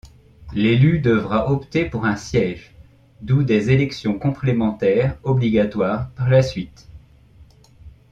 [0.53, 2.73] L'élu devra opter pour un siège,
[3.21, 6.89] d'où des élections complémentaires obligatoires par la suite.